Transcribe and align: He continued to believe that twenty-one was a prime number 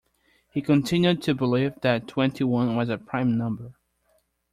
He 0.51 0.63
continued 0.63 1.21
to 1.21 1.35
believe 1.35 1.75
that 1.83 2.07
twenty-one 2.07 2.75
was 2.75 2.89
a 2.89 2.97
prime 2.97 3.37
number 3.37 3.73